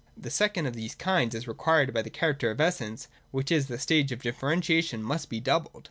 The 0.17 0.31
second 0.31 0.65
of 0.65 0.73
these 0.75 0.95
kinds, 0.95 1.35
as 1.35 1.47
required 1.47 1.93
by 1.93 2.01
the 2.01 2.09
character 2.09 2.49
of 2.49 2.59
Essence, 2.59 3.07
which 3.29 3.51
is 3.51 3.67
the 3.67 3.77
stage 3.77 4.11
of 4.11 4.23
differentiation, 4.23 5.03
'must 5.03 5.29
be 5.29 5.39
doubled. 5.39 5.79